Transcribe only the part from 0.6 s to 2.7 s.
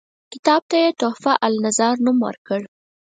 ته یې تحفته النظار نوم ورکړ.